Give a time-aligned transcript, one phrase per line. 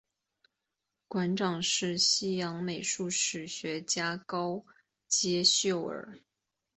[1.07, 4.65] 馆长是西洋美术史学家高
[5.07, 6.17] 阶秀尔。